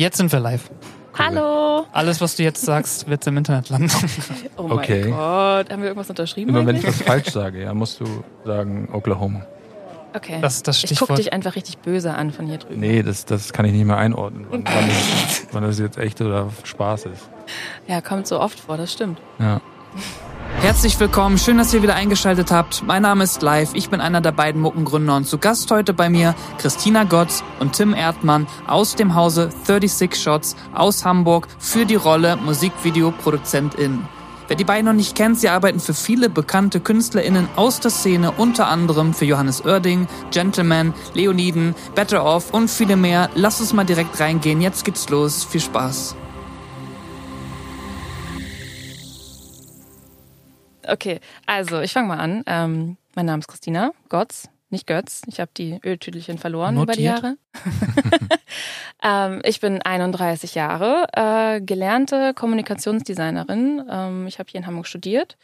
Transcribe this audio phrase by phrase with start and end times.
[0.00, 0.70] Jetzt sind wir live.
[1.12, 1.84] Hallo.
[1.92, 3.90] Alles, was du jetzt sagst, wird im Internet landen.
[4.56, 5.02] Oh mein Okay.
[5.02, 5.70] Gott.
[5.70, 6.48] Haben wir irgendwas unterschrieben?
[6.48, 7.00] Immer wenn ich eigentlich?
[7.00, 8.06] was falsch sage, ja, musst du
[8.46, 9.44] sagen Oklahoma.
[10.14, 10.38] Okay.
[10.40, 11.18] Das ist das ich gucke Stichwort.
[11.18, 12.80] dich einfach richtig böse an von hier drüben.
[12.80, 16.18] Nee, das, das kann ich nicht mehr einordnen, wann, wann, das, wann das jetzt echt
[16.22, 17.28] oder Spaß ist.
[17.86, 19.20] Ja, kommt so oft vor, das stimmt.
[19.38, 19.60] Ja.
[20.58, 22.82] Herzlich willkommen, schön, dass ihr wieder eingeschaltet habt.
[22.86, 26.10] Mein Name ist Live, ich bin einer der beiden Muckengründer und zu Gast heute bei
[26.10, 31.94] mir Christina Gotz und Tim Erdmann aus dem Hause 36 Shots aus Hamburg für die
[31.94, 34.06] Rolle Musikvideoproduzentin.
[34.50, 38.32] Wer die beiden noch nicht kennt, sie arbeiten für viele bekannte KünstlerInnen aus der Szene,
[38.32, 43.30] unter anderem für Johannes Oerding, Gentleman, Leoniden, Better Off und viele mehr.
[43.36, 45.44] Lass uns mal direkt reingehen, jetzt geht's los.
[45.44, 46.16] Viel Spaß.
[50.86, 52.42] Okay, also ich fange mal an.
[52.46, 55.22] Ähm, mein Name ist Christina Gotz, nicht Götz.
[55.26, 57.22] Ich habe die Öltüdelchen verloren über die Notiert.
[57.22, 57.36] Jahre.
[59.34, 63.82] ähm, ich bin 31 Jahre, äh, gelernte Kommunikationsdesignerin.
[63.90, 65.36] Ähm, ich habe hier in Hamburg studiert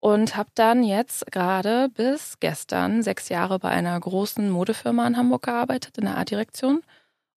[0.00, 5.42] und habe dann jetzt gerade bis gestern sechs Jahre bei einer großen Modefirma in Hamburg
[5.42, 6.82] gearbeitet, in der Artdirektion.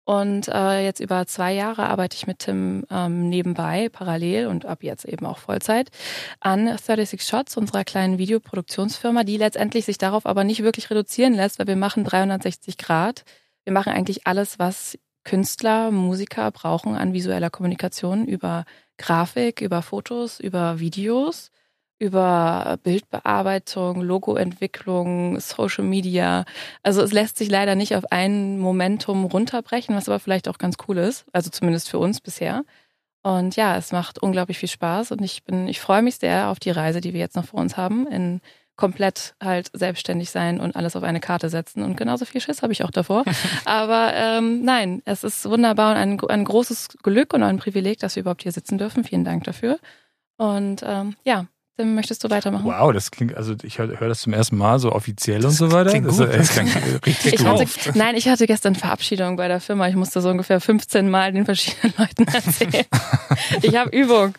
[0.09, 4.81] Und äh, jetzt über zwei Jahre arbeite ich mit Tim ähm, nebenbei, parallel und ab
[4.81, 5.91] jetzt eben auch Vollzeit
[6.39, 11.59] an 36 Shots, unserer kleinen Videoproduktionsfirma, die letztendlich sich darauf aber nicht wirklich reduzieren lässt,
[11.59, 13.23] weil wir machen 360 Grad.
[13.65, 18.65] Wir machen eigentlich alles, was Künstler, Musiker brauchen an visueller Kommunikation über
[18.97, 21.51] Grafik, über Fotos, über Videos,
[21.99, 26.45] über Bildbearbeitung, Logoentwicklung, Social Media.
[26.81, 30.77] Also es lässt sich leider nicht auf ein Momentum runterbrechen, was aber vielleicht auch ganz
[30.87, 31.25] cool ist.
[31.33, 32.63] Also zumindest für uns bisher.
[33.21, 36.59] Und ja, es macht unglaublich viel Spaß und ich bin, ich freue mich sehr auf
[36.59, 38.39] die Reise, die wir jetzt noch vor uns haben, in
[38.77, 41.83] komplett halt selbstständig sein und alles auf eine Karte setzen.
[41.83, 43.25] Und genauso viel Schiss habe ich auch davor.
[43.65, 48.15] Aber ähm, nein, es ist wunderbar und ein, ein großes Glück und ein Privileg, dass
[48.15, 49.03] wir überhaupt hier sitzen dürfen.
[49.03, 49.79] Vielen Dank dafür.
[50.37, 51.47] Und ähm, ja,
[51.79, 52.65] Tim, möchtest du weitermachen?
[52.65, 55.71] Wow, das klingt, also ich höre hör das zum ersten Mal so offiziell und so
[55.71, 55.91] weiter.
[55.91, 56.27] klingt das, gut.
[56.27, 57.65] das klingt richtig Ich hatte,
[57.97, 59.87] nein, ich hatte gestern Verabschiedung bei der Firma.
[59.87, 62.85] Ich musste so ungefähr 15 Mal den verschiedenen Leuten erzählen.
[63.61, 64.33] ich habe Übung.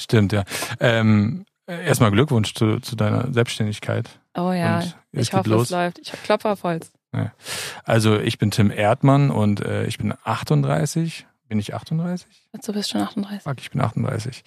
[0.00, 0.44] Stimmt, ja.
[0.80, 4.08] Ähm, erstmal Glückwunsch zu, zu deiner Selbstständigkeit.
[4.34, 4.82] Oh ja,
[5.12, 5.64] ich hoffe, los.
[5.64, 5.98] es läuft.
[5.98, 6.90] Ich klopfe auf Holz.
[7.84, 11.26] Also ich bin Tim Erdmann und äh, ich bin 38.
[11.48, 12.26] Bin ich 38?
[12.64, 13.42] Du bist schon 38.
[13.42, 14.42] Fuck, ich bin 38.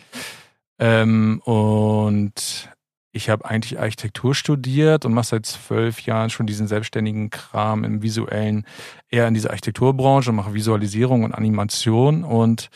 [0.81, 2.69] Ähm, und
[3.13, 8.01] ich habe eigentlich Architektur studiert und mache seit zwölf Jahren schon diesen selbstständigen Kram im
[8.01, 8.65] visuellen,
[9.09, 12.23] eher in dieser Architekturbranche und mache Visualisierung und Animation.
[12.23, 12.69] Und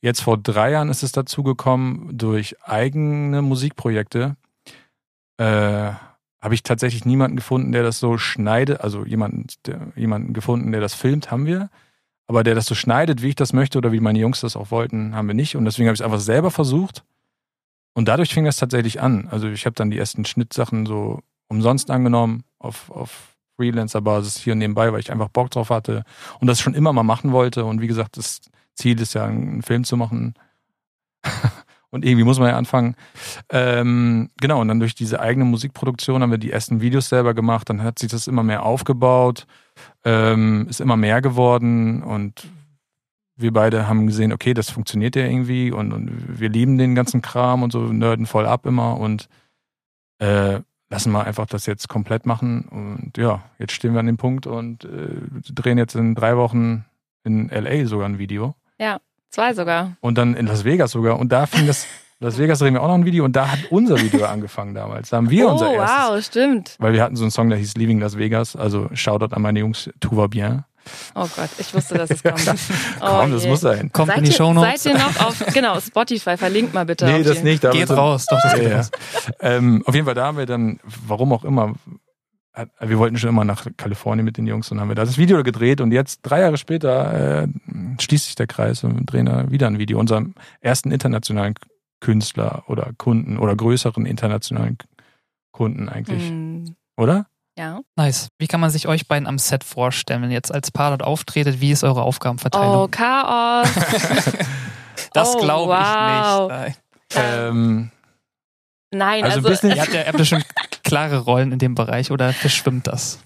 [0.00, 4.36] jetzt vor drei Jahren ist es dazu gekommen, durch eigene Musikprojekte
[5.36, 5.92] äh,
[6.40, 10.80] habe ich tatsächlich niemanden gefunden, der das so schneidet, also jemanden, der, jemanden gefunden, der
[10.80, 11.68] das filmt, haben wir.
[12.26, 14.70] Aber der das so schneidet, wie ich das möchte oder wie meine Jungs das auch
[14.70, 15.56] wollten, haben wir nicht.
[15.56, 17.04] Und deswegen habe ich es einfach selber versucht.
[17.94, 19.28] Und dadurch fing das tatsächlich an.
[19.30, 24.92] Also ich habe dann die ersten Schnittsachen so umsonst angenommen, auf, auf Freelancer-Basis hier nebenbei,
[24.92, 26.04] weil ich einfach Bock drauf hatte
[26.40, 27.64] und das schon immer mal machen wollte.
[27.64, 28.40] Und wie gesagt, das
[28.74, 30.34] Ziel ist ja, einen Film zu machen.
[31.90, 32.94] und irgendwie muss man ja anfangen.
[33.50, 37.68] Ähm, genau, und dann durch diese eigene Musikproduktion haben wir die ersten Videos selber gemacht.
[37.68, 39.46] Dann hat sich das immer mehr aufgebaut,
[40.04, 42.48] ähm, ist immer mehr geworden und
[43.40, 47.22] wir beide haben gesehen, okay, das funktioniert ja irgendwie und, und wir lieben den ganzen
[47.22, 49.28] Kram und so, nerden voll ab immer und
[50.18, 52.62] äh, lassen wir einfach das jetzt komplett machen.
[52.62, 56.84] Und ja, jetzt stehen wir an dem Punkt und äh, drehen jetzt in drei Wochen
[57.24, 58.54] in LA sogar ein Video.
[59.30, 59.96] Zwei sogar.
[60.00, 61.18] Und dann in Las Vegas sogar.
[61.18, 61.86] Und da fing das,
[62.18, 65.10] Las Vegas drehen wir auch noch ein Video und da hat unser Video angefangen damals.
[65.10, 65.98] Da haben wir oh, unser erstes.
[65.98, 66.76] wow, stimmt.
[66.80, 68.56] Weil wir hatten so einen Song, der hieß Leaving Las Vegas.
[68.56, 70.64] Also Shoutout an meine Jungs, tout va bien.
[71.14, 72.40] Oh Gott, ich wusste, dass es kommt.
[73.00, 73.50] Oh Komm, das je.
[73.50, 73.90] muss sein.
[73.92, 74.82] Kommt seid in die ihr, Shownotes.
[74.82, 77.06] Seid ihr noch auf, genau, Spotify, verlinkt mal bitte.
[77.06, 77.64] Nee, auf das nicht.
[77.64, 78.90] aber Geht raus, doch, das geht raus.
[79.40, 81.74] Ähm, auf jeden Fall, da haben wir dann, warum auch immer,
[82.52, 85.18] hat- wir wollten schon immer nach Kalifornien mit den Jungs und haben wir da das
[85.18, 87.48] Video gedreht und jetzt, drei Jahre später, äh,
[88.00, 89.98] schließt sich der Kreis und wir drehen da wieder ein Video.
[89.98, 91.54] Unserem ersten internationalen
[92.00, 94.78] Künstler oder Kunden oder größeren internationalen
[95.52, 97.26] Kunden eigentlich, Hm, oder?
[97.60, 97.80] Ja.
[97.96, 98.28] Nice.
[98.38, 101.02] Wie kann man sich euch beiden am Set vorstellen, wenn ihr jetzt als Paar dort
[101.02, 101.60] auftretet?
[101.60, 102.90] Wie ist eure Oh, Aufgabenverteilung?
[102.90, 103.68] Chaos.
[105.12, 106.50] das oh, glaube wow.
[106.50, 106.80] ich nicht.
[107.14, 107.46] Nein.
[107.48, 107.90] Ähm,
[108.92, 110.42] Nein, Also also, ein bisschen- Ihr habt ja, ihr habt ja schon
[110.82, 113.18] klare Rollen in dem Bereich oder verschwimmt das?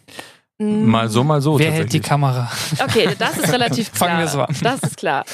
[0.59, 1.55] mm, mal so, mal so.
[1.55, 2.01] Oh, Wer hält die.
[2.01, 2.51] Kamera?
[2.83, 4.09] Okay, das ist relativ klar.
[4.11, 4.55] Fangen wir so an.
[4.63, 5.25] Das ist klar.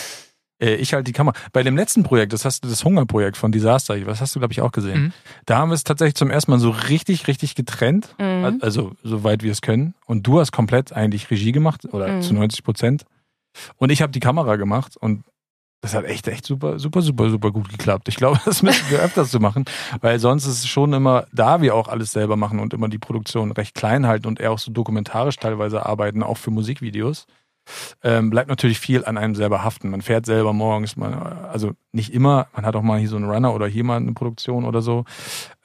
[0.61, 1.37] Äh, ich halte die Kamera.
[1.53, 4.53] Bei dem letzten Projekt, das hast du, das Hungerprojekt von Disaster, was hast du, glaube
[4.53, 5.03] ich, auch gesehen.
[5.03, 5.13] Mhm.
[5.47, 8.15] Da haben wir es tatsächlich zum ersten Mal so richtig, richtig getrennt.
[8.19, 8.59] Mhm.
[8.61, 9.95] Also, soweit wir es können.
[10.07, 12.23] Und du hast komplett eigentlich Regie gemacht, oder Mhm.
[12.23, 13.05] zu 90 Prozent.
[13.77, 15.25] Und ich habe die Kamera gemacht und
[15.83, 18.07] das hat echt, echt super, super, super, super gut geklappt.
[18.09, 19.65] Ich glaube, das müssen wir öfters so machen,
[20.03, 22.99] weil sonst ist es schon immer, da wir auch alles selber machen und immer die
[22.99, 27.27] Produktion recht klein halten und eher auch so dokumentarisch teilweise arbeiten, auch für Musikvideos,
[28.03, 29.91] ähm, bleibt natürlich viel an einem selber haften.
[29.91, 33.31] Man fährt selber morgens, man, also nicht immer, man hat auch mal hier so einen
[33.31, 35.05] Runner oder hier mal eine Produktion oder so,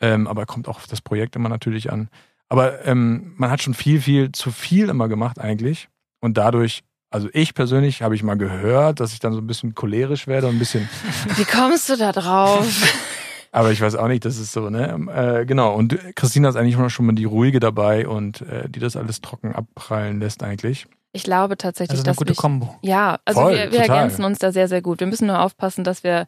[0.02, 2.10] ähm, aber kommt auch auf das Projekt immer natürlich an.
[2.50, 7.30] Aber ähm, man hat schon viel, viel zu viel immer gemacht eigentlich und dadurch also
[7.32, 10.56] ich persönlich habe ich mal gehört, dass ich dann so ein bisschen cholerisch werde und
[10.56, 10.90] ein bisschen.
[11.38, 12.68] Wie kommst du da drauf?
[13.56, 15.08] Aber ich weiß auch nicht, das ist so, ne?
[15.16, 15.74] Äh, genau.
[15.76, 19.56] Und Christina ist eigentlich schon mal die ruhige dabei und äh, die das alles trocken
[19.56, 20.88] abprallen lässt eigentlich.
[21.16, 22.76] Ich glaube tatsächlich, Also eine dass gute ich, Kombo.
[22.82, 25.00] ja, also Voll, wir, wir ergänzen uns da sehr, sehr gut.
[25.00, 26.26] Wir müssen nur aufpassen, dass wir,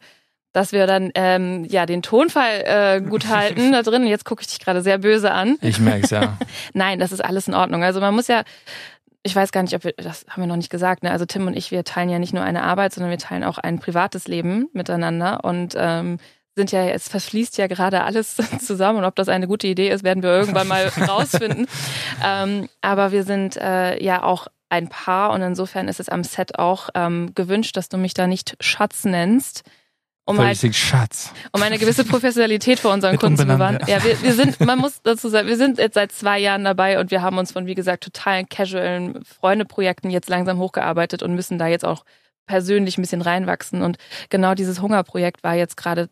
[0.54, 4.06] dass wir dann ähm, ja den Tonfall äh, gut halten da drin.
[4.06, 5.58] Jetzt gucke ich dich gerade sehr böse an.
[5.60, 6.38] Ich merke es ja.
[6.72, 7.84] Nein, das ist alles in Ordnung.
[7.84, 8.44] Also man muss ja,
[9.22, 11.10] ich weiß gar nicht, ob wir, das haben wir noch nicht gesagt, ne?
[11.10, 13.58] Also Tim und ich, wir teilen ja nicht nur eine Arbeit, sondern wir teilen auch
[13.58, 16.18] ein privates Leben miteinander und ähm,
[16.54, 18.36] sind ja, es verschließt ja gerade alles
[18.66, 21.66] zusammen und ob das eine gute Idee ist, werden wir irgendwann mal rausfinden.
[22.24, 26.58] Ähm, aber wir sind äh, ja auch ein Paar und insofern ist es am Set
[26.58, 29.62] auch ähm, gewünscht, dass du mich da nicht Schatz nennst.
[30.24, 30.62] Um halt
[31.52, 33.78] um eine gewisse Professionalität für unseren Kunden zu bewahren.
[33.86, 37.00] Ja, wir, wir sind, man muss dazu sagen, wir sind jetzt seit zwei Jahren dabei
[37.00, 41.56] und wir haben uns von, wie gesagt, totalen casualen Freundeprojekten jetzt langsam hochgearbeitet und müssen
[41.56, 42.04] da jetzt auch
[42.46, 43.80] persönlich ein bisschen reinwachsen.
[43.80, 43.96] Und
[44.28, 46.10] genau dieses Hungerprojekt war jetzt gerade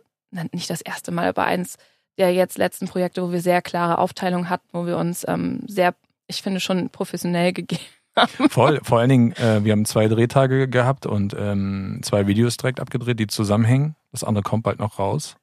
[0.53, 1.77] nicht das erste Mal, aber eins
[2.17, 5.95] der jetzt letzten Projekte, wo wir sehr klare Aufteilung hatten, wo wir uns ähm, sehr,
[6.27, 7.83] ich finde, schon professionell gegeben
[8.51, 12.81] Voll, vor allen Dingen, äh, wir haben zwei Drehtage gehabt und ähm, zwei Videos direkt
[12.81, 13.95] abgedreht, die zusammenhängen.
[14.13, 15.37] Das andere kommt bald noch raus.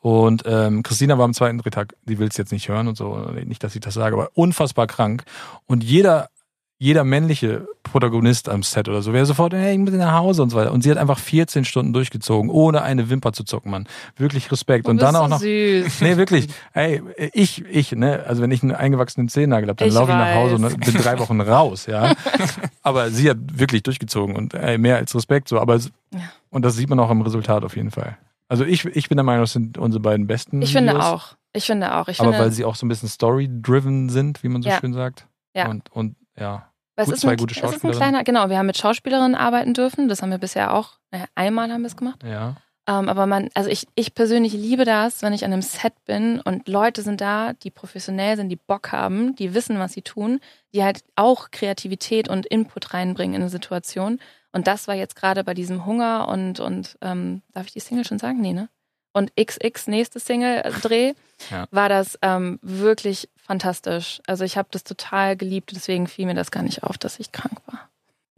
[0.00, 3.14] Und ähm, Christina war am zweiten Drehtag, die will es jetzt nicht hören und so,
[3.44, 5.24] nicht, dass ich das sage, aber unfassbar krank.
[5.66, 6.30] Und jeder,
[6.78, 10.50] jeder männliche Protagonist am Set oder so wäre sofort, hey, ich muss nach Hause und
[10.50, 10.72] so weiter.
[10.72, 13.86] Und sie hat einfach 14 Stunden durchgezogen, ohne eine Wimper zu zucken, Mann.
[14.16, 14.86] Wirklich Respekt.
[14.86, 15.40] Und Du bist dann auch so noch.
[15.40, 16.00] süß.
[16.02, 16.48] Nee, wirklich.
[16.74, 17.02] Ey,
[17.32, 20.56] ich, ich, ne, also wenn ich einen eingewachsenen Zehennagel habe, dann laufe ich nach Hause
[20.56, 22.12] und bin drei Wochen raus, ja.
[22.82, 25.58] Aber sie hat wirklich durchgezogen und ey, mehr als Respekt so.
[25.58, 26.20] Aber Ja.
[26.50, 28.18] und das sieht man auch im Resultat auf jeden Fall.
[28.48, 30.60] Also ich, ich bin der Meinung, das sind unsere beiden besten.
[30.60, 31.04] Ich finde Videos.
[31.06, 31.36] auch.
[31.54, 32.06] Ich finde auch.
[32.08, 34.78] Ich Aber finde, weil sie auch so ein bisschen story-driven sind, wie man so Ja.
[34.78, 35.26] schön sagt.
[35.54, 35.68] Ja.
[35.68, 36.70] Und, und ja.
[36.96, 37.98] Gut, ist zwei ein, gute es ist ein Schauspielerinnen.
[37.98, 40.08] kleiner, genau, wir haben mit Schauspielerinnen arbeiten dürfen.
[40.08, 42.22] Das haben wir bisher auch, naja, einmal haben wir es gemacht.
[42.24, 42.56] Ja.
[42.88, 46.40] Ähm, aber man, also ich, ich persönlich liebe das, wenn ich an einem Set bin
[46.40, 50.40] und Leute sind da, die professionell sind, die Bock haben, die wissen, was sie tun,
[50.72, 54.20] die halt auch Kreativität und Input reinbringen in eine Situation.
[54.52, 58.04] Und das war jetzt gerade bei diesem Hunger und, und ähm, darf ich die Single
[58.06, 58.40] schon sagen?
[58.40, 58.68] Nee, ne?
[59.16, 61.14] Und XX, nächste Single-Dreh,
[61.50, 61.66] Ja.
[61.70, 64.20] war das ähm, wirklich fantastisch.
[64.26, 67.32] Also ich habe das total geliebt, deswegen fiel mir das gar nicht auf, dass ich
[67.32, 67.88] krank war.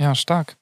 [0.01, 0.57] Ja, stark.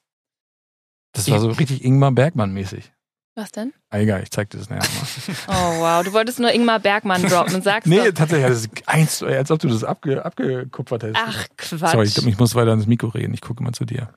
[1.13, 2.91] Das war so richtig Ingmar Bergmann-mäßig.
[3.35, 3.73] Was denn?
[3.91, 5.35] Ah, egal, ich zeig dir das nachher mal.
[5.47, 8.87] Oh wow, du wolltest nur Ingmar Bergmann droppen und sagst nee, doch, tatsächlich, das ist
[8.87, 11.21] eins, als ob du das abge, abgekupfert hättest.
[11.23, 11.91] ach Quatsch.
[11.91, 13.35] Sorry, ich, ich muss weiter ins Mikro reden.
[13.35, 14.11] Ich gucke mal zu dir.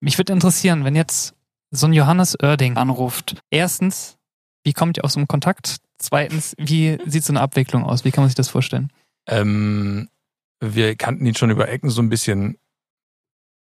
[0.00, 1.34] Mich würde interessieren, wenn jetzt
[1.70, 3.36] so ein Johannes Oerding anruft.
[3.50, 4.16] Erstens,
[4.64, 5.78] wie kommt ihr aus dem Kontakt?
[5.98, 8.04] Zweitens, wie sieht so eine Abwicklung aus?
[8.04, 8.90] Wie kann man sich das vorstellen?
[9.26, 10.08] Ähm,
[10.60, 12.58] wir kannten ihn schon über Ecken so ein bisschen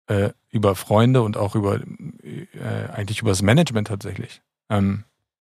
[0.07, 4.41] äh, über Freunde und auch über äh, eigentlich über das Management tatsächlich.
[4.69, 5.03] Ähm,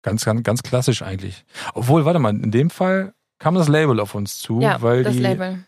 [0.01, 1.46] ganz, ganz, ganz klassisch eigentlich.
[1.74, 5.13] Obwohl, warte mal, in dem Fall kam das Label auf uns zu, ja, weil das
[5.13, 5.63] die, Label.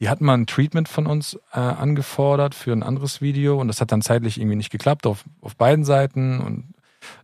[0.00, 3.80] die hatten mal ein Treatment von uns äh, angefordert für ein anderes Video und das
[3.80, 6.74] hat dann zeitlich irgendwie nicht geklappt auf, auf beiden Seiten und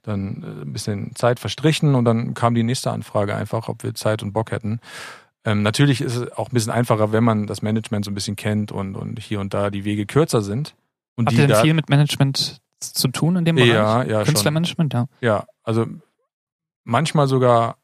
[0.03, 3.95] dann äh, ein bisschen Zeit verstrichen und dann kam die nächste Anfrage einfach, ob wir
[3.95, 4.81] Zeit und Bock hätten.
[5.45, 8.37] Ähm, natürlich ist es auch ein bisschen einfacher, wenn man das Management so ein bisschen
[8.37, 10.75] kennt und, und hier und da die Wege kürzer sind.
[11.17, 13.69] Und Habt die ihr denn da, viel mit Management zu tun in dem Bereich?
[13.69, 14.25] Ja, ja, schon.
[14.27, 15.07] Künstlermanagement, ja.
[15.21, 15.87] Ja, also
[16.85, 17.77] manchmal sogar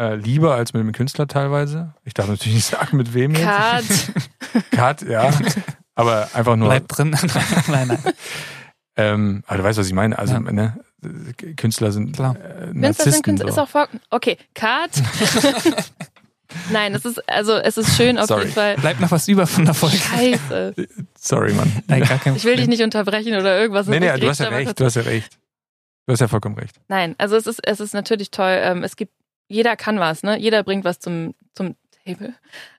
[0.00, 1.94] äh, lieber als mit dem Künstler teilweise.
[2.04, 4.12] Ich darf natürlich nicht sagen, mit wem jetzt.
[4.52, 4.70] Cut.
[4.70, 5.30] Cut, ja.
[5.94, 6.68] Aber einfach nur.
[6.68, 7.10] Bleibt drin.
[7.68, 7.98] nein, nein.
[8.96, 10.18] Ähm, aber du weißt, was ich meine.
[10.18, 10.40] Also, Ja.
[10.40, 10.80] ne,
[11.56, 12.36] Künstler sind Klar.
[12.36, 13.22] äh, Künstler sind Narzissten.
[13.22, 13.54] Künstler, so.
[13.54, 13.88] ist auch vor.
[14.10, 14.90] Okay, Cut.
[16.70, 18.42] Nein, es ist, also es ist schön auf Sorry.
[18.42, 18.76] jeden Fall.
[18.76, 19.96] Bleibt noch was über von der Folge.
[19.96, 20.74] Scheiße.
[21.18, 21.70] Sorry, Mann.
[21.88, 23.86] Nein, gar kein Ich will dich nicht unterbrechen oder irgendwas.
[23.86, 24.78] Nee, nee, du hast ja recht.
[24.78, 25.38] Du hast ja recht.
[26.06, 26.76] Du hast ja vollkommen recht.
[26.88, 28.58] Nein, also es ist, es ist natürlich toll.
[28.62, 29.12] Ähm, es gibt,
[29.48, 30.38] jeder kann was, ne?
[30.38, 32.34] Jeder bringt was zum, zum Table.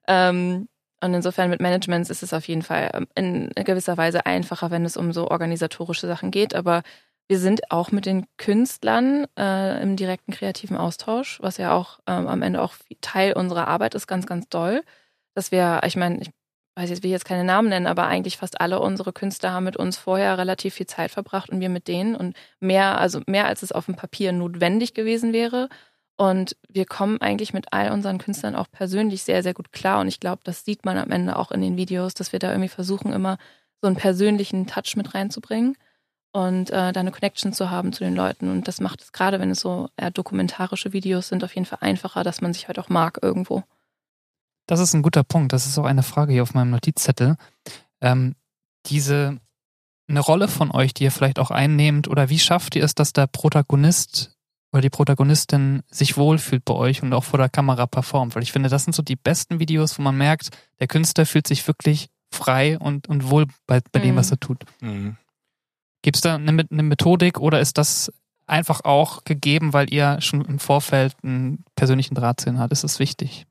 [0.07, 0.67] Ähm,
[1.01, 4.85] und insofern mit Managements ist es auf jeden Fall ähm, in gewisser Weise einfacher, wenn
[4.85, 6.53] es um so organisatorische Sachen geht.
[6.55, 6.83] Aber
[7.27, 12.27] wir sind auch mit den Künstlern äh, im direkten kreativen Austausch, was ja auch ähm,
[12.27, 14.83] am Ende auch Teil unserer Arbeit ist, ganz, ganz doll.
[15.33, 16.29] Dass wir, ich meine, ich
[16.75, 19.77] weiß jetzt, will jetzt keine Namen nennen, aber eigentlich fast alle unsere Künstler haben mit
[19.77, 23.63] uns vorher relativ viel Zeit verbracht und wir mit denen und mehr, also mehr als
[23.63, 25.69] es auf dem Papier notwendig gewesen wäre.
[26.17, 29.99] Und wir kommen eigentlich mit all unseren Künstlern auch persönlich sehr, sehr gut klar.
[29.99, 32.51] Und ich glaube, das sieht man am Ende auch in den Videos, dass wir da
[32.51, 33.37] irgendwie versuchen, immer
[33.81, 35.75] so einen persönlichen Touch mit reinzubringen
[36.35, 38.49] und äh, da eine Connection zu haben zu den Leuten.
[38.49, 41.79] Und das macht es gerade, wenn es so eher dokumentarische Videos sind, auf jeden Fall
[41.79, 43.63] einfacher, dass man sich halt auch mag irgendwo.
[44.67, 45.53] Das ist ein guter Punkt.
[45.53, 47.37] Das ist auch eine Frage hier auf meinem Notizzettel.
[48.01, 48.35] Ähm,
[48.87, 49.39] diese
[50.09, 53.13] eine Rolle von euch, die ihr vielleicht auch einnehmt, oder wie schafft ihr es, dass
[53.13, 54.35] der Protagonist
[54.73, 58.35] oder die Protagonistin sich wohlfühlt bei euch und auch vor der Kamera performt?
[58.35, 60.49] Weil ich finde, das sind so die besten Videos, wo man merkt,
[60.81, 64.33] der Künstler fühlt sich wirklich frei und, und wohl bei, bei dem, was Mhm.
[64.33, 64.65] er tut.
[64.81, 65.17] Mhm.
[66.05, 68.13] Gibt es da eine, eine Methodik oder ist das
[68.45, 72.71] einfach auch gegeben, weil ihr schon im Vorfeld einen persönlichen Draht zu ihnen habt?
[72.71, 73.47] Ist das wichtig?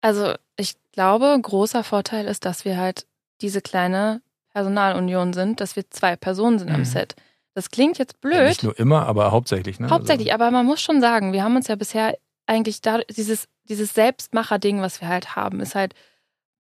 [0.00, 3.06] Also ich glaube, großer Vorteil ist, dass wir halt
[3.40, 4.20] diese kleine
[4.52, 6.74] Personalunion sind, dass wir zwei Personen sind Mhm.
[6.74, 7.14] am Set.
[7.54, 9.78] Das klingt jetzt Ja, blöd, nicht nur immer, aber hauptsächlich.
[9.78, 9.88] Ne?
[9.90, 13.94] hauptsächlich, aber man muss schon sagen, wir haben uns ja bisher eigentlich da, dieses, dieses
[13.94, 15.94] Selbstmacher-Ding, was wir halt haben, ist halt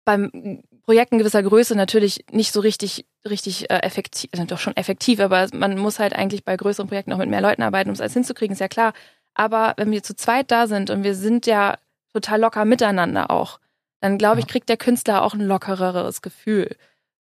[0.06, 5.20] beim Projekten gewisser Größe natürlich nicht so richtig, richtig äh, effektiv, also doch schon effektiv,
[5.20, 8.02] aber man muss halt eigentlich bei größeren Projekten auch mit mehr Leuten arbeiten, um es
[8.02, 8.94] alles hinzukriegen, ist ja klar.
[9.36, 11.78] Aber wenn wir zu zweit da sind und wir sind ja
[12.12, 13.60] total locker miteinander auch,
[14.02, 16.76] dann glaube ich, kriegt der Künstler auch ein lockereres Gefühl.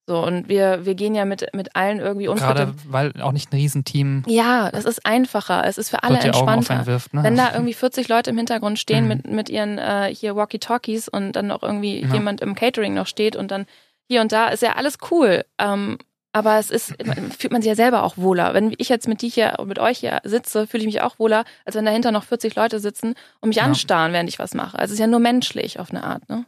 [0.09, 2.91] So, und wir, wir gehen ja mit, mit allen irgendwie Gerade unverständlich.
[2.91, 5.63] weil auch nicht ein Riesenteam Ja, das ist einfacher.
[5.67, 6.87] Es ist für alle entspannter.
[6.87, 7.13] wirft.
[7.13, 7.21] Ne?
[7.21, 9.07] Wenn da irgendwie 40 Leute im Hintergrund stehen Mhm.
[9.07, 12.11] mit, mit ihren äh, hier Walkie-Talkies und dann noch irgendwie Ja.
[12.11, 13.67] jemand im Catering noch steht und dann
[14.07, 15.45] hier und da, ist ja alles cool.
[15.59, 15.99] Ähm,
[16.33, 16.95] aber es ist,
[17.37, 18.55] fühlt man sich ja selber auch wohler.
[18.55, 21.43] Wenn ich jetzt mit dir hier, mit euch hier sitze, fühle ich mich auch wohler,
[21.65, 23.65] als wenn dahinter noch 40 Leute sitzen und mich Ja.
[23.65, 24.79] anstarren, während ich was mache.
[24.79, 26.45] Also es ist ja nur menschlich auf eine Art, ne?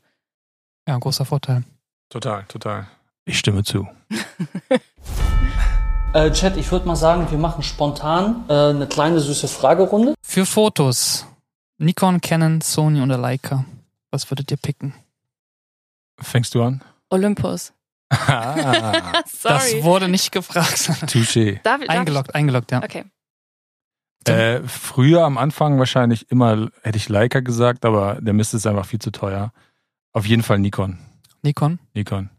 [0.88, 1.62] ja, großer Vorteil.
[2.10, 2.88] Total, total.
[3.26, 3.88] Ich stimme zu.
[6.14, 10.14] Äh, Chat, ich würde mal sagen, wir machen spontan äh, eine kleine süße Fragerunde.
[10.22, 11.26] Für Fotos.
[11.78, 13.64] Nikon, Canon, Sony oder Leica.
[14.12, 14.94] Was würdet ihr picken?
[16.20, 16.84] Fängst du an?
[17.10, 17.72] Olympus.
[18.10, 20.92] ah, Das wurde nicht gefragt.
[21.08, 21.62] touché.
[21.64, 22.84] Darf, darf eingeloggt, eingeloggt, ja.
[22.84, 23.06] Okay.
[24.26, 28.86] Äh, früher am Anfang wahrscheinlich immer, hätte ich Leica gesagt, aber der Mist ist einfach
[28.86, 29.54] viel zu teuer.
[30.12, 31.00] Auf jeden Fall Nikon.
[31.42, 31.80] Nikon.
[31.94, 32.30] Nikon.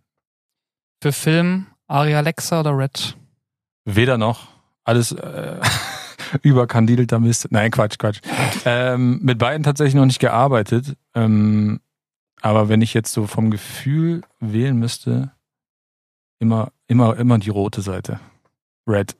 [1.02, 3.18] Für Film, Aria Alexa oder Red?
[3.84, 4.46] Weder noch.
[4.84, 5.60] Alles äh,
[6.42, 7.48] überkandidelter Mist.
[7.50, 8.20] Nein, Quatsch, Quatsch.
[8.64, 10.96] ähm, mit beiden tatsächlich noch nicht gearbeitet.
[11.14, 11.80] Ähm,
[12.40, 15.32] aber wenn ich jetzt so vom Gefühl wählen müsste,
[16.38, 18.20] immer, immer, immer die rote Seite.
[18.86, 19.16] Red.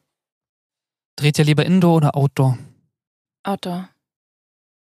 [1.17, 2.59] Dreht ihr lieber Indoor oder Outdoor?
[3.43, 3.89] Outdoor.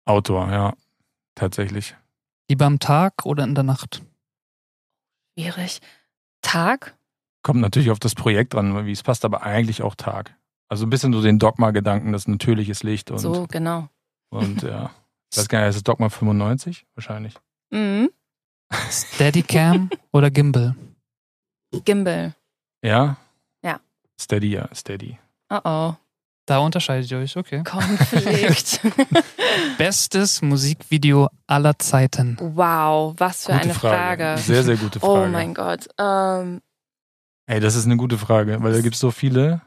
[0.07, 0.73] Outdoor, ja.
[1.35, 1.95] Tatsächlich.
[2.49, 4.03] Lieber am Tag oder in der Nacht?
[5.39, 5.83] Schwierig.
[6.47, 6.97] Tag?
[7.43, 10.37] Kommt natürlich auf das Projekt dran, wie es passt, aber eigentlich auch Tag.
[10.69, 13.89] Also ein bisschen so den Dogma-Gedanken, das natürliches Licht und, so, genau.
[14.31, 14.91] und ja.
[15.33, 16.87] Ich weiß gar nicht, ist es Dogma 95?
[16.95, 17.35] Wahrscheinlich.
[17.71, 18.11] Mhm.
[18.91, 20.77] Steadicam oder Gimbal?
[21.85, 22.35] Gimbal.
[22.83, 23.17] Ja?
[23.63, 23.81] Ja.
[24.19, 25.19] Steady, ja, steady.
[25.51, 25.95] Oh oh.
[26.47, 27.63] Da unterscheidet ihr euch, okay.
[27.65, 28.81] Konflikt.
[29.79, 32.39] Bestes Musikvideo aller Zeiten.
[32.41, 34.37] wow, was für Gute eine Frage.
[34.39, 35.13] Sehr, sehr gute Frage.
[35.13, 35.89] Oh mein Gott.
[35.99, 36.63] Ähm,
[37.47, 39.61] Ey, das ist eine gute Frage, weil da gibt es so viele,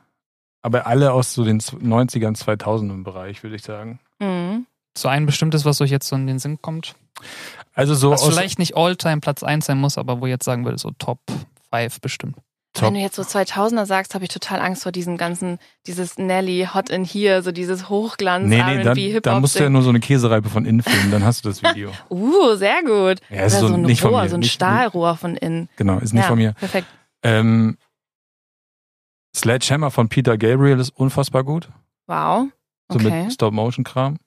[0.61, 3.99] aber alle aus so den 90ern, 2000ern Bereich, würde ich sagen.
[4.19, 4.65] mhm.
[4.97, 6.95] So ein bestimmtes, was euch jetzt so in den Sinn kommt?
[7.73, 10.45] Also so Was aus vielleicht nicht All-Time Platz 1 sein muss, aber wo ihr jetzt
[10.45, 11.19] sagen würde, so Top
[11.71, 12.37] 5 bestimmt.
[12.73, 12.87] Top.
[12.87, 15.57] Wenn du jetzt so 2000er sagst, habe ich total Angst vor diesem ganzen,
[15.87, 19.23] dieses Nelly, Hot in Here, so dieses Hochglanz, Nee, nee, R&B, dann, Hip-Hop.
[19.23, 21.63] dann musst du ja nur so eine Käsereibe von innen filmen, dann hast du das
[21.63, 21.91] Video.
[22.09, 23.19] uh, sehr gut.
[23.29, 24.29] Ja, ist Oder so, so ein nicht von Rohr, mir.
[24.29, 25.67] so ein nicht, Stahlrohr von innen.
[25.77, 26.53] Genau, ist nicht ja, von mir.
[26.53, 26.87] Perfekt.
[27.23, 27.77] Ähm,
[29.35, 31.69] Sledgehammer von Peter Gabriel ist unfassbar gut.
[32.07, 32.47] Wow.
[32.91, 33.23] So Okay.
[33.23, 34.17] mit Stop-Motion-Kram.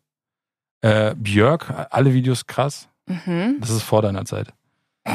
[0.81, 2.89] Äh, Björk, alle Videos krass.
[3.07, 3.57] Mhm.
[3.61, 4.49] Das ist vor deiner Zeit.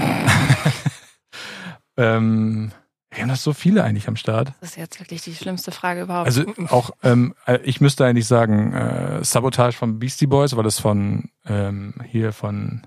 [1.97, 2.71] ähm,
[3.11, 4.53] wir haben das so viele eigentlich am Start.
[4.59, 6.27] Das ist jetzt wirklich die schlimmste Frage überhaupt.
[6.27, 10.79] Also auch, ähm, äh, ich müsste eigentlich sagen, äh, Sabotage von Beastie Boys, weil das
[10.79, 12.85] von ähm, hier von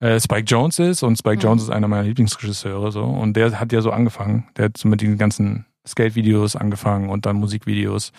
[0.00, 1.42] äh, Spike Jones ist und Spike Mhm.
[1.42, 4.48] Jones ist einer meiner Lieblingsregisseure so und der hat ja so angefangen.
[4.56, 8.12] Der hat so mit den ganzen Skate-Videos angefangen und dann Musikvideos.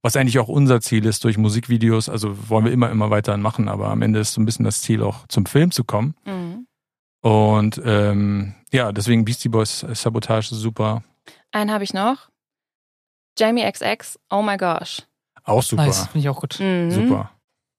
[0.00, 3.68] Was eigentlich auch unser Ziel ist durch Musikvideos, also wollen wir immer, immer weiter machen,
[3.68, 6.14] aber am Ende ist so ein bisschen das Ziel auch zum Film zu kommen.
[6.24, 6.37] mhm.
[7.20, 11.02] Und ähm, ja, deswegen Beastie Boys Sabotage ist super.
[11.52, 12.28] Einen habe ich noch.
[13.38, 15.02] Jamie XX, oh my gosh.
[15.44, 15.86] Auch super.
[15.86, 16.58] Nice, finde ich auch gut.
[16.60, 16.90] Mhm.
[16.90, 17.30] Super.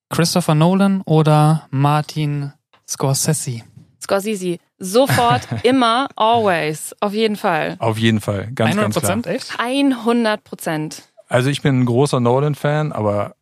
[0.10, 2.53] Christopher Nolan oder Martin
[2.88, 3.62] Scorsese?
[4.01, 4.58] Scorsese.
[4.79, 6.96] Sofort, immer, always.
[7.01, 7.75] Auf jeden Fall.
[7.79, 9.15] Auf jeden Fall, ganz, 100 ganz klar.
[9.17, 9.60] Prozent, echt?
[9.60, 11.03] 100 Prozent.
[11.27, 13.36] Also ich bin ein großer Nolan-Fan, aber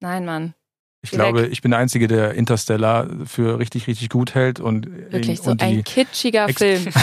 [0.00, 0.54] Nein, Mann.
[1.02, 5.40] Ich glaube, ich bin der Einzige, der Interstellar für richtig, richtig gut hält und Wirklich
[5.40, 6.86] so und die, ein kitschiger Ex- Film.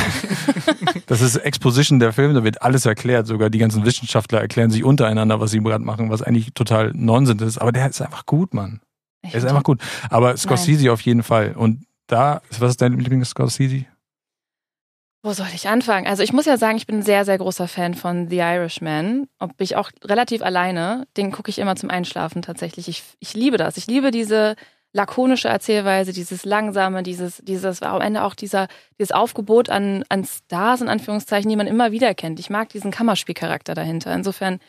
[1.07, 3.27] Das ist Exposition der Film, da wird alles erklärt.
[3.27, 7.41] Sogar die ganzen Wissenschaftler erklären sich untereinander, was sie gerade machen, was eigentlich total Nonsens
[7.41, 7.57] ist.
[7.57, 8.81] Aber der ist einfach gut, Mann.
[9.23, 9.81] Ich Er ist einfach gut.
[10.09, 11.53] Aber Scorsese auf jeden Fall.
[11.55, 13.85] Und da, was ist dein Lieblings-Scorsese?
[15.23, 16.07] Wo soll ich anfangen?
[16.07, 19.27] Also ich muss ja sagen, ich bin ein sehr, sehr großer Fan von The Irishman.
[19.39, 22.87] Ob ich auch relativ alleine, den gucke ich immer zum Einschlafen tatsächlich.
[22.87, 23.77] Ich, ich liebe das.
[23.77, 24.55] Ich liebe diese
[24.93, 30.81] lakonische Erzählweise, dieses langsame, dieses, dieses, am Ende auch dieser, dieses Aufgebot an, an Stars
[30.81, 32.39] in Anführungszeichen, die man immer wieder kennt.
[32.39, 34.13] Ich mag diesen Kammerspielcharakter dahinter.
[34.13, 34.59] Insofern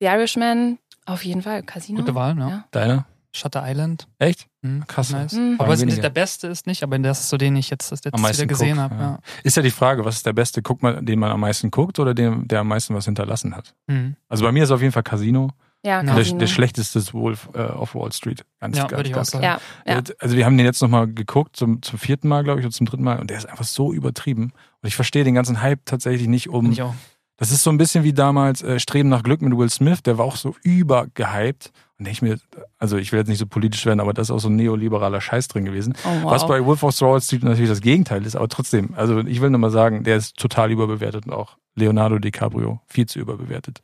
[0.00, 1.62] The Irishman auf jeden Fall.
[1.62, 2.00] Casino.
[2.00, 2.48] Gute Wahl, ja.
[2.48, 2.64] Ja.
[2.70, 3.06] Deiner?
[3.36, 4.08] Shutter Island.
[4.18, 4.46] Echt?
[4.62, 5.10] Mhm, Krass.
[5.10, 5.32] Nice.
[5.34, 5.56] Mhm.
[5.58, 8.02] Aber es ist der beste ist nicht, aber das ist so, den ich jetzt das
[8.04, 8.94] letzte Am meisten wieder gesehen habe.
[8.94, 9.00] ja.
[9.00, 9.18] Ja.
[9.44, 10.62] Ist ja die Frage, was ist der Beste?
[10.62, 13.74] Guckt man, den man am meisten guckt oder den, der am meisten was hinterlassen hat?
[13.86, 14.16] Mhm.
[14.28, 15.50] Also bei mir ist auf jeden Fall Casino.
[15.84, 16.02] Ja.
[16.02, 16.38] Der, Casino.
[16.38, 18.44] der schlechteste ist Wolf äh, auf Wall Street.
[18.60, 19.44] Ganz, Ja, ganz, würde ich auch ganz sagen.
[19.44, 22.74] ja, Also wir haben den jetzt nochmal geguckt, zum, zum vierten Mal, glaube ich, oder
[22.74, 24.52] zum dritten Mal, und der ist einfach so übertrieben.
[24.82, 26.72] Und ich verstehe den ganzen Hype tatsächlich nicht um.
[26.72, 26.94] Ich auch.
[27.38, 30.18] Das ist so ein bisschen wie damals äh, Streben nach Glück mit Will Smith, der
[30.18, 31.72] war auch so übergehypt.
[31.98, 32.38] Und denke ich mir,
[32.78, 35.20] also ich will jetzt nicht so politisch werden, aber da ist auch so ein neoliberaler
[35.20, 35.94] Scheiß drin gewesen.
[36.04, 36.32] Oh, wow.
[36.32, 39.50] Was bei Wolf of Wall Street natürlich das Gegenteil ist, aber trotzdem, also ich will
[39.50, 43.82] nur mal sagen, der ist total überbewertet und auch Leonardo DiCaprio viel zu überbewertet.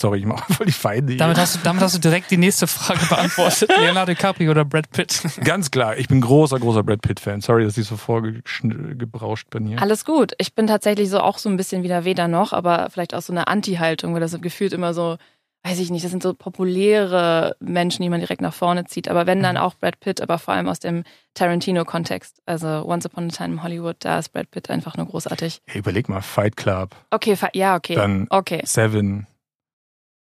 [0.00, 1.18] Sorry, ich mache voll die Feinde hier.
[1.18, 3.70] Damit hast, du, damit hast du direkt die nächste Frage beantwortet.
[3.78, 5.22] Leonardo DiCaprio oder Brad Pitt?
[5.44, 7.40] Ganz klar, ich bin großer, großer Brad Pitt-Fan.
[7.40, 9.80] Sorry, dass ich so vorgebrauscht bin hier.
[9.80, 10.32] Alles gut.
[10.38, 13.32] Ich bin tatsächlich so auch so ein bisschen wieder weder noch, aber vielleicht auch so
[13.32, 15.16] eine Anti-Haltung, weil das so gefühlt immer so,
[15.62, 19.08] weiß ich nicht, das sind so populäre Menschen, die man direkt nach vorne zieht.
[19.08, 19.42] Aber wenn Mhm.
[19.44, 22.42] dann auch Brad Pitt, aber vor allem aus dem Tarantino-Kontext.
[22.46, 25.60] Also Once Upon a Time in Hollywood, da ist Brad Pitt einfach nur großartig.
[25.66, 27.94] Hey, überleg mal, Fight Club, Okay, ja, okay.
[27.94, 28.60] Dann- okay.
[28.64, 29.26] Seven,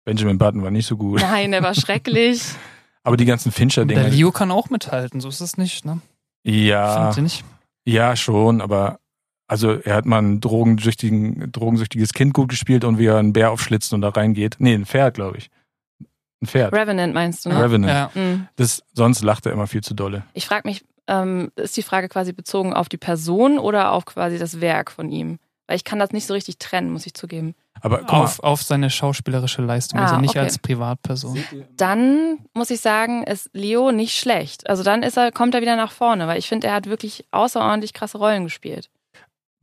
[0.05, 1.21] Benjamin Button war nicht so gut.
[1.21, 2.43] Nein, der war schrecklich.
[3.03, 4.09] Aber die ganzen Der Fincher-Dinger.
[4.09, 6.01] Leo kann auch mithalten, so ist es nicht, ne?
[6.43, 7.45] Ja, Findet ihr nicht?
[7.85, 8.99] ja, schon, aber
[9.47, 13.51] also er hat mal ein drogensüchtigen, drogensüchtiges Kind gut gespielt und wie er einen Bär
[13.51, 14.55] aufschlitzt und da reingeht.
[14.59, 15.49] Nee, ein Pferd, glaube ich.
[16.41, 16.73] Ein Pferd.
[16.73, 17.61] Revenant meinst du, ne?
[17.61, 17.91] Revenant.
[18.15, 18.21] Ja.
[18.21, 18.47] Mhm.
[18.55, 20.23] Das, sonst lacht er immer viel zu dolle.
[20.33, 24.37] Ich frage mich, ähm, ist die Frage quasi bezogen auf die Person oder auf quasi
[24.37, 25.37] das Werk von ihm?
[25.67, 27.53] Weil ich kann das nicht so richtig trennen, muss ich zugeben.
[27.81, 30.39] Aber guck Auf, auf seine schauspielerische Leistung, Ah, also nicht okay.
[30.39, 31.43] als Privatperson.
[31.77, 34.69] Dann muss ich sagen, ist Leo nicht schlecht.
[34.69, 37.25] Also dann ist er, kommt er wieder nach vorne, weil ich finde, er hat wirklich
[37.31, 38.89] außerordentlich krasse Rollen gespielt.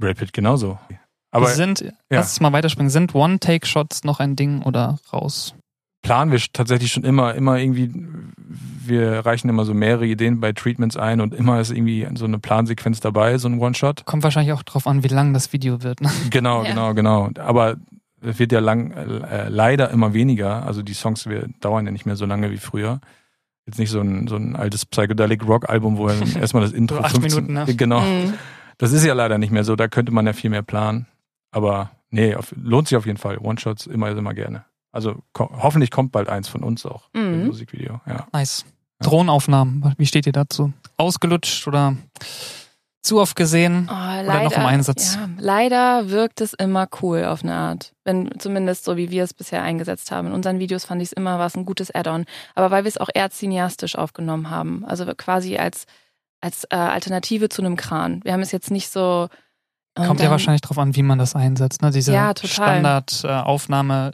[0.00, 0.78] Brad Pitt genauso.
[1.30, 5.54] Aber sind, lass uns mal weiterspringen, sind One-Take-Shots noch ein Ding oder raus?
[6.00, 7.92] planen wir tatsächlich schon immer, immer irgendwie,
[8.46, 12.38] wir reichen immer so mehrere Ideen bei Treatments ein und immer ist irgendwie so eine
[12.38, 14.06] Plansequenz dabei, so ein One-Shot.
[14.06, 16.00] Kommt wahrscheinlich auch drauf an, wie lang das Video wird.
[16.00, 16.10] Ne?
[16.30, 16.70] Genau, Ja.
[16.70, 17.30] genau, genau.
[17.38, 17.78] Aber es
[18.20, 20.66] wird ja lang, äh, leider immer weniger.
[20.66, 23.00] Also die Songs wir, dauern ja nicht mehr so lange wie früher.
[23.66, 26.96] Jetzt nicht so ein, so ein altes Psychedelic Rock Album, wo er erstmal das Intro
[26.96, 27.66] So acht Minuten, ne?
[27.74, 28.00] Genau.
[28.00, 28.34] Mhm.
[28.78, 29.76] Das ist ja leider nicht mehr so.
[29.76, 31.06] Da könnte man ja viel mehr planen.
[31.50, 33.38] Aber nee, auf, lohnt sich auf jeden Fall.
[33.38, 34.64] One-Shots immer, immer gerne.
[34.92, 37.46] Also ko hoffentlich kommt bald eins von uns auch im Mhm.
[37.48, 38.00] Musikvideo.
[38.06, 38.26] Ja.
[38.32, 38.64] Nice.
[39.02, 39.08] Ja.
[39.08, 40.72] Drohnenaufnahmen, wie steht ihr dazu?
[40.96, 41.96] Ausgelutscht oder
[43.08, 43.88] zu oft gesehen?
[43.90, 45.16] Oh, Oder leider, noch im Einsatz.
[45.16, 47.92] Ja, leider wirkt es immer cool auf eine Art.
[48.04, 50.28] Wenn, zumindest so, wie wir es bisher eingesetzt haben.
[50.28, 52.24] In unseren Videos fand ich es immer was ein gutes Add-on.
[52.54, 54.84] Aber weil wir es auch eher cineastisch aufgenommen haben.
[54.86, 55.86] Also quasi als,
[56.40, 58.20] als äh, Alternative zu einem Kran.
[58.24, 59.28] Wir haben es jetzt nicht so.
[59.96, 61.82] Kommt ja dann- wahrscheinlich drauf an, wie man das einsetzt.
[61.82, 61.90] Ne?
[61.90, 62.32] Diese Ja.
[62.40, 64.12] Standardaufnahme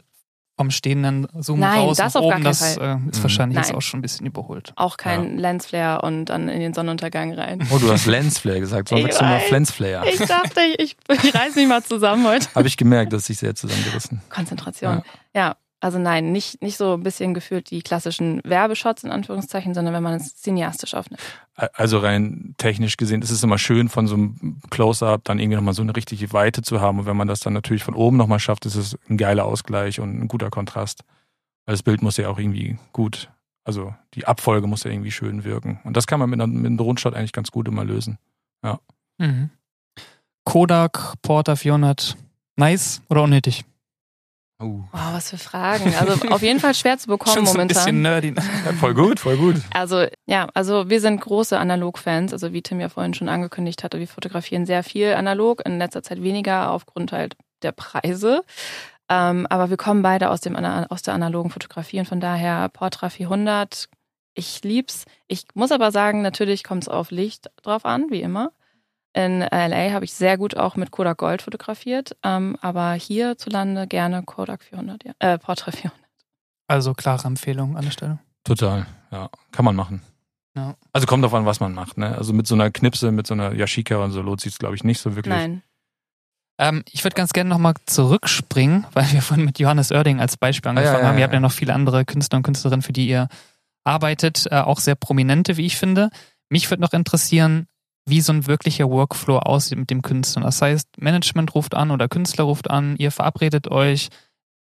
[0.57, 2.99] vom stehenden Zoom Nein, raus das oben, das Fall.
[3.05, 3.23] äh, ist Mhm.
[3.23, 3.75] wahrscheinlich jetzt Nein.
[3.77, 4.71] auch schon ein bisschen überholt.
[4.77, 7.67] Auch kein Lensflare und dann in den Sonnenuntergang rein.
[7.71, 8.87] Oh, du hast Lensflare gesagt.
[8.89, 9.43] Sonst Ich sagst du immer weiß.
[9.43, 10.09] Flensflare.
[10.09, 12.47] Ich dachte, ich, ich reiß mich mal zusammen heute.
[12.55, 14.21] Habe ich gemerkt, dass ich sehr zusammengerissen.
[14.29, 15.03] Konzentration.
[15.33, 15.55] Ja.
[15.81, 20.03] Also nein, nicht, nicht so ein bisschen gefühlt die klassischen Werbeshots in Anführungszeichen, sondern wenn
[20.03, 21.21] man es cineastisch aufnimmt.
[21.55, 25.73] Also rein technisch gesehen ist es immer schön, von so einem Close-Up dann irgendwie nochmal
[25.73, 26.99] so eine richtige Weite zu haben.
[26.99, 29.99] Und wenn man das dann natürlich von oben nochmal schafft, ist es ein geiler Ausgleich
[29.99, 31.03] und ein guter Kontrast.
[31.65, 33.29] Weil das Bild muss ja auch irgendwie gut,
[33.63, 35.79] also die Abfolge muss ja irgendwie schön wirken.
[35.83, 38.17] Und das kann man mit, einer, mit einem Drohnenshot eigentlich ganz gut immer lösen.
[39.17, 39.49] Mhm.
[40.43, 42.17] Kodak, Porter 400,
[42.57, 43.65] nice oder unnötig?
[44.61, 44.83] Uh.
[44.93, 45.93] Wow, was für Fragen.
[45.95, 48.33] Also auf jeden Fall schwer zu bekommen Schon so ein bisschen momentan.
[48.33, 48.35] nerdy.
[48.65, 49.57] Ja, voll gut, voll gut.
[49.73, 52.31] Also ja, also wir sind große Analog-Fans.
[52.31, 56.03] Also wie Tim ja vorhin schon angekündigt hatte, wir fotografieren sehr viel analog, in letzter
[56.03, 58.43] Zeit weniger aufgrund halt der Preise.
[59.09, 63.09] Ähm, aber wir kommen beide aus, dem, aus der analogen Fotografie und von daher Portra
[63.09, 63.89] 400,
[64.35, 65.05] ich lieb's.
[65.27, 68.51] Ich muss aber sagen, natürlich kommt es auf Licht drauf an, wie immer.
[69.15, 74.23] In LA habe ich sehr gut auch mit Kodak Gold fotografiert, ähm, aber hierzulande gerne
[74.23, 75.13] Kodak 400, ja.
[75.19, 75.97] äh, Portrait 400.
[76.67, 78.19] Also klare Empfehlung an der Stelle.
[78.43, 79.29] Total, ja.
[79.53, 80.01] Kann man machen.
[80.53, 80.75] Ja.
[80.91, 81.97] Also kommt drauf an, was man macht.
[81.97, 82.13] Ne?
[82.13, 84.83] Also mit so einer Knipse, mit so einer Yashika und so lohnt sich glaube ich,
[84.83, 85.33] nicht so wirklich.
[85.33, 85.61] Nein.
[86.57, 90.69] Ähm, ich würde ganz gerne nochmal zurückspringen, weil wir vorhin mit Johannes Oerding als Beispiel
[90.69, 91.17] angefangen Ah, ja, ja, haben.
[91.17, 91.37] Ihr habt ja.
[91.37, 93.29] ja noch viele andere Künstler und Künstlerinnen, für die ihr
[93.85, 96.09] arbeitet, äh, auch sehr prominente, wie ich finde.
[96.49, 97.67] Mich würde noch interessieren,
[98.05, 100.43] wie so ein wirklicher Workflow aussieht mit dem Künstler.
[100.43, 104.09] Das heißt, Management ruft an oder Künstler ruft an, ihr verabredet euch.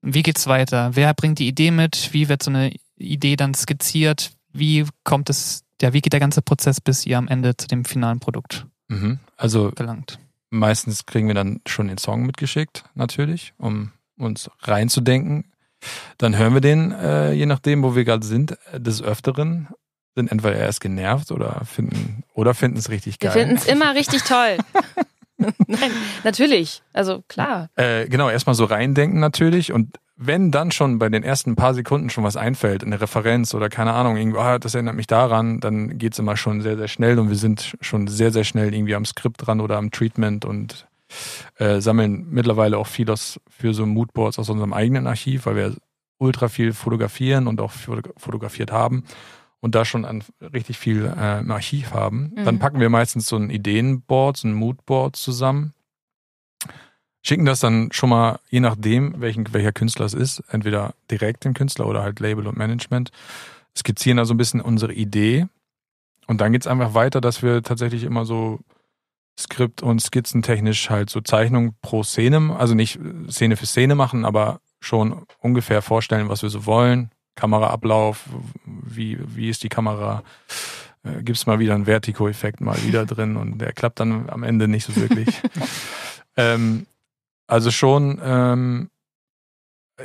[0.01, 0.91] Wie geht's weiter?
[0.95, 2.13] Wer bringt die Idee mit?
[2.13, 4.31] Wie wird so eine Idee dann skizziert?
[4.53, 7.85] Wie kommt es, ja, wie geht der ganze Prozess, bis ihr am Ende zu dem
[7.85, 9.19] finalen Produkt Mhm.
[9.35, 10.17] Also gelangt?
[10.49, 15.51] meistens kriegen wir dann schon den Song mitgeschickt, natürlich, um uns reinzudenken.
[16.17, 19.67] Dann hören wir den, äh, je nachdem, wo wir gerade sind, äh, des Öfteren,
[20.17, 23.39] sind entweder erst genervt oder finden oder finden es richtig Wir geil.
[23.43, 24.57] finden es immer richtig toll.
[25.37, 25.91] Nein,
[26.23, 26.81] natürlich.
[26.93, 27.69] Also klar.
[27.75, 32.09] Äh, genau, erstmal so reindenken natürlich und wenn dann schon bei den ersten paar Sekunden
[32.09, 35.99] schon was einfällt, eine Referenz oder keine Ahnung, irgendwie, ah, das erinnert mich daran, dann
[35.99, 39.05] geht's immer schon sehr, sehr schnell und wir sind schon sehr, sehr schnell irgendwie am
[39.05, 40.87] Skript dran oder am Treatment und
[41.59, 45.75] äh, sammeln mittlerweile auch viel aus, für so Moodboards aus unserem eigenen Archiv, weil wir
[46.17, 49.03] ultra viel fotografieren und auch foto- fotografiert haben
[49.59, 52.33] und da schon an richtig viel äh, im Archiv haben.
[52.35, 52.45] Mhm.
[52.45, 55.73] Dann packen wir meistens so ein Ideenboard, so ein Moodboard zusammen
[57.27, 61.53] schicken das dann schon mal, je nachdem, welchen, welcher Künstler es ist, entweder direkt den
[61.53, 63.11] Künstler oder halt Label und Management,
[63.77, 65.47] skizzieren da so ein bisschen unsere Idee.
[66.27, 68.59] Und dann geht's einfach weiter, dass wir tatsächlich immer so
[69.37, 72.97] Skript- und Skizzentechnisch halt so Zeichnungen pro Szene, also nicht
[73.29, 77.11] Szene für Szene machen, aber schon ungefähr vorstellen, was wir so wollen.
[77.37, 78.25] Kameraablauf,
[78.65, 80.23] wie, wie ist die Kamera?
[81.03, 84.67] Äh, gibt's mal wieder einen Vertigo-Effekt mal wieder drin und der klappt dann am Ende
[84.67, 85.41] nicht so wirklich.
[86.35, 86.85] ähm,
[87.47, 88.89] also schon ähm,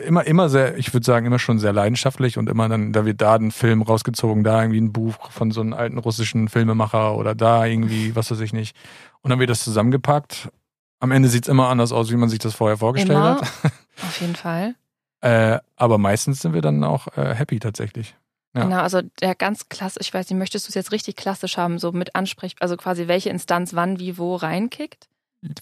[0.05, 3.21] immer, immer sehr, ich würde sagen, immer schon sehr leidenschaftlich und immer dann, da wird
[3.21, 7.35] da ein Film rausgezogen, da irgendwie ein Buch von so einem alten russischen Filmemacher oder
[7.35, 8.77] da irgendwie, was weiß ich nicht.
[9.23, 10.51] Und dann wird das zusammengepackt.
[11.01, 13.41] Am Ende sieht's immer anders aus, wie man sich das vorher vorgestellt Immer.
[13.41, 13.73] hat.
[14.03, 14.77] Auf jeden Fall.
[15.23, 18.15] Äh, aber meistens sind wir dann auch äh, happy tatsächlich.
[18.55, 18.65] Ja.
[18.65, 21.79] Genau, also der ganz klasse, ich weiß nicht, möchtest du es jetzt richtig klassisch haben,
[21.79, 25.09] so mit Ansprech, also quasi welche Instanz wann, wie, wo reinkickt?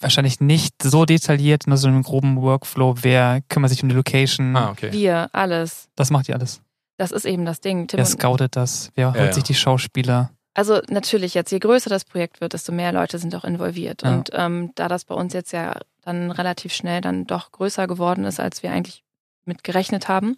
[0.01, 2.97] wahrscheinlich nicht so detailliert, nur so einen groben Workflow.
[3.01, 4.55] Wer kümmert sich um die Location?
[4.55, 4.93] Ah, okay.
[4.93, 5.89] Wir, alles.
[5.97, 6.61] Das macht ihr alles.
[6.99, 7.87] Das ist eben das Ding.
[7.87, 8.91] Tim Wer scoutet das?
[8.95, 9.33] Wer holt Ja, ja.
[9.33, 10.31] sich die Schauspieler?
[10.53, 14.03] also natürlich jetzt, je größer das Projekt wird, desto mehr Leute sind auch involviert.
[14.03, 14.17] Ja.
[14.17, 18.25] Und ähm, da das bei uns jetzt ja dann relativ schnell dann doch größer geworden
[18.25, 19.03] ist, als wir eigentlich
[19.45, 20.37] mit gerechnet haben,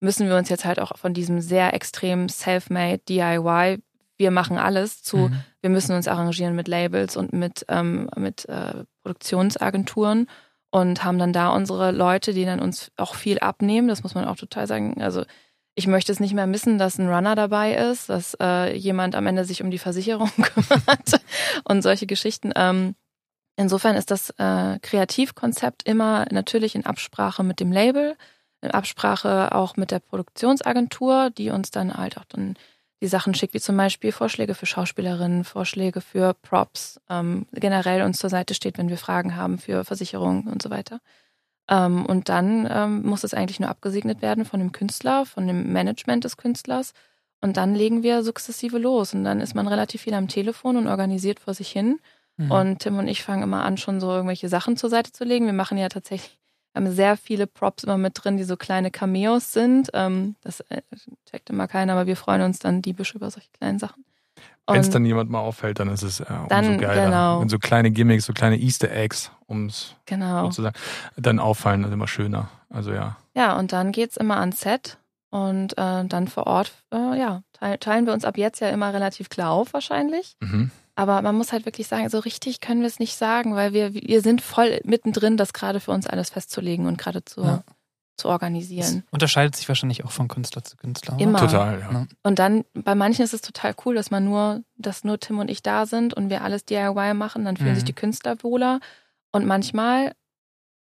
[0.00, 3.78] müssen wir uns jetzt halt auch von diesem sehr extrem self-made DIY,
[4.16, 5.40] wir machen alles, zu Mhm.
[5.60, 10.28] wir müssen uns arrangieren mit Labels und mit, ähm, mit äh, Produktionsagenturen
[10.70, 13.88] und haben dann da unsere Leute, die dann uns auch viel abnehmen.
[13.88, 15.02] Das muss man auch total sagen.
[15.02, 15.24] Also
[15.74, 19.26] ich möchte es nicht mehr missen, dass ein Runner dabei ist, dass äh, jemand am
[19.26, 21.20] Ende sich um die Versicherung kümmert
[21.64, 22.52] und solche Geschichten.
[22.54, 22.94] Ähm,
[23.56, 28.16] insofern ist das äh, Kreativkonzept immer natürlich in Absprache mit dem Label,
[28.64, 32.56] in Absprache auch mit der Produktionsagentur, die uns dann halt auch dann
[33.00, 38.18] die Sachen schickt, wie zum Beispiel Vorschläge für Schauspielerinnen, Vorschläge für Props, ähm, generell uns
[38.18, 41.00] zur Seite steht, wenn wir Fragen haben für Versicherungen und so weiter.
[41.68, 45.72] Ähm, und dann ähm, muss es eigentlich nur abgesegnet werden von dem Künstler, von dem
[45.72, 46.92] Management des Künstlers.
[47.40, 49.14] Und dann legen wir sukzessive los.
[49.14, 51.98] Und dann ist man relativ viel am Telefon und organisiert vor sich hin.
[52.36, 52.50] Mhm.
[52.50, 55.46] Und Tim und ich fangen immer an, schon so irgendwelche Sachen zur Seite zu legen.
[55.46, 56.38] Wir machen ja tatsächlich,
[56.74, 59.90] haben sehr viele Props immer mit drin, die so kleine Cameos sind.
[59.94, 60.82] Ähm, das äh,
[61.30, 64.04] checkt immer keiner, aber wir freuen uns dann diebisch über solche kleinen Sachen.
[64.66, 67.04] Wenn es dann jemand mal auffällt, dann ist es äh, umso Dann, geiler.
[67.04, 67.40] genau.
[67.40, 70.44] Wenn so kleine Gimmicks, so kleine Easter Eggs, um es Genau.
[70.46, 70.74] sozusagen,
[71.16, 72.48] dann auffallen, das ist immer schöner.
[72.70, 73.16] Also ja.
[73.34, 74.96] Ja, und dann geht's immer ans Set
[75.30, 78.94] und äh, dann vor Ort, äh, ja, teil, teilen wir uns ab jetzt ja immer
[78.94, 80.34] relativ klar auf wahrscheinlich.
[80.40, 80.70] Mhm.
[80.96, 83.94] Aber man muss halt wirklich sagen, so richtig können wir es nicht sagen, weil wir,
[83.94, 87.64] wir sind voll mittendrin, das gerade für uns alles festzulegen und gerade zu, Ja.
[88.16, 89.02] zu Das organisieren.
[89.10, 91.14] unterscheidet sich wahrscheinlich auch von Künstler zu Künstler.
[91.14, 91.22] oder?
[91.24, 91.38] Immer.
[91.40, 91.90] Total, ja.
[91.92, 92.06] Ja.
[92.22, 95.50] Und dann, bei manchen ist es total cool, dass man nur, dass nur Tim und
[95.50, 97.74] ich da sind und wir alles DIY machen, dann fühlen Mhm.
[97.76, 98.78] sich die Künstler wohler.
[99.32, 100.14] Und manchmal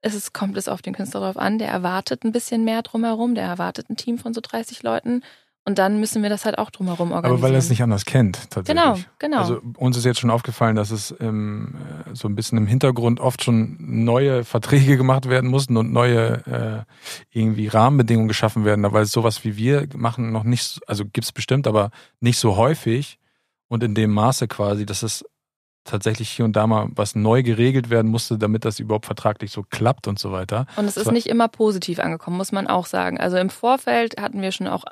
[0.02, 3.36] ist es, kommt es auf den Künstler drauf an, der erwartet ein bisschen mehr drumherum,
[3.36, 5.22] der erwartet ein Team von so 30 Leuten.
[5.66, 7.34] Und dann müssen wir das halt auch drumherum organisieren.
[7.38, 8.84] Aber weil er es nicht anders kennt, tatsächlich.
[8.84, 9.38] Genau, genau.
[9.40, 11.76] Also uns ist jetzt schon aufgefallen, dass es ähm,
[12.10, 16.86] äh, so ein bisschen im Hintergrund oft schon neue Verträge gemacht werden mussten und neue
[16.88, 21.32] äh, irgendwie Rahmenbedingungen geschaffen werden, weil sowas wie wir machen noch nicht, so- also gibt's
[21.32, 23.20] bestimmt, aber nicht so häufig
[23.68, 25.24] und in dem Maße quasi, dass es
[25.84, 29.64] tatsächlich hier und da mal was neu geregelt werden musste, damit das überhaupt vertraglich so
[29.70, 30.66] klappt und so weiter.
[30.78, 33.20] Und es ist nicht immer positiv angekommen, muss man auch sagen.
[33.20, 34.84] Also im Vorfeld hatten wir schon auch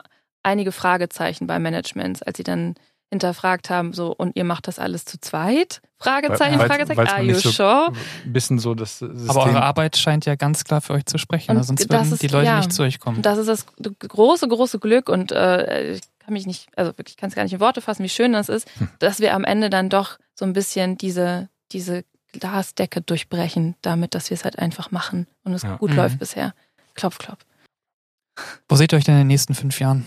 [0.44, 2.76] einige Fragezeichen beim Management, als sie dann
[3.10, 5.82] hinterfragt haben, so, und ihr macht das alles zu zweit?
[5.98, 7.94] Fragezeichen, Weil- Fragezeichen, weil's are man you so- sure?
[8.26, 9.30] Ein bisschen so das System.
[9.30, 11.64] Aber eure Arbeit scheint ja ganz klar für euch zu sprechen, Und ne?
[11.64, 12.58] sonst würden ist- die Leute ja.
[12.58, 13.22] nicht zu euch kommen.
[13.22, 13.66] Das ist das
[14.00, 17.44] große, große Glück und äh, ich kann mich nicht, also wirklich, ich kann es gar
[17.44, 18.90] nicht in Worte fassen, wie schön das ist, Hm.
[19.00, 24.30] dass wir am Ende dann doch so ein bisschen diese, diese Glasdecke durchbrechen, damit, dass
[24.30, 25.78] wir es halt einfach machen und es Ja.
[25.78, 25.96] gut Mhm.
[25.96, 26.54] läuft bisher.
[26.94, 27.40] Klopf, klopf.
[28.68, 30.06] Wo seht ihr euch denn in den nächsten fünf Jahren?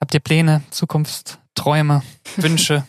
[0.00, 2.02] Habt ihr Pläne, Zukunftsträume,
[2.36, 2.86] Wünsche?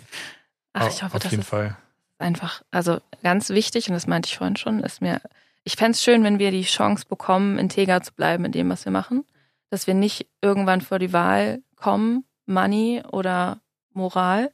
[0.73, 1.75] Ach, ich hoffe, auf das jeden ist Fall.
[2.19, 5.21] einfach, also ganz wichtig, und das meinte ich vorhin schon, ist mir,
[5.63, 8.85] ich fände es schön, wenn wir die Chance bekommen, integer zu bleiben in dem, was
[8.85, 9.25] wir machen.
[9.69, 13.59] Dass wir nicht irgendwann vor die Wahl kommen, Money oder
[13.91, 14.51] Moral,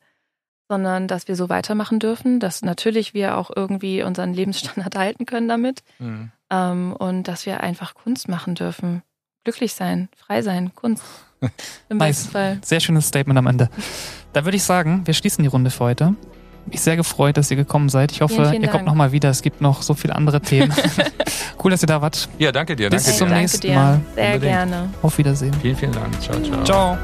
[0.69, 5.47] sondern dass wir so weitermachen dürfen, dass natürlich wir auch irgendwie unseren Lebensstandard halten können
[5.47, 6.31] damit Mhm.
[6.49, 9.03] ähm, und dass wir einfach Kunst machen dürfen.
[9.43, 11.03] Glücklich sein, frei sein, Kunst.
[11.89, 12.17] Im Nice.
[12.17, 12.59] besten Fall.
[12.63, 13.69] Sehr schönes Statement am Ende.
[14.33, 16.15] Da würde ich sagen, wir schließen die Runde für heute.
[16.65, 18.13] Mich sehr gefreut, dass ihr gekommen seid.
[18.13, 19.29] Ich hoffe, Vielen, vielen ihr kommt nochmal wieder.
[19.29, 20.73] Es gibt noch so viele andere Themen.
[21.63, 22.29] cool, dass ihr da wart.
[22.39, 22.89] Ja, danke dir.
[22.89, 23.35] Bis Danke zum dir.
[23.35, 23.73] Nächsten.
[23.75, 23.99] Mal.
[24.15, 24.41] Sehr Unbedingt.
[24.43, 24.89] gerne.
[25.01, 25.53] Auf Wiedersehen.
[25.61, 26.21] Vielen, vielen Dank.
[26.21, 26.63] Ciao, ciao.
[26.63, 26.97] Ciao.